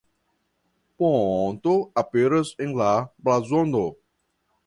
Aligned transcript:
Ponto 1.03 1.73
aperas 2.03 2.51
en 2.67 2.75
la 2.81 2.89
blazono. 3.27 3.85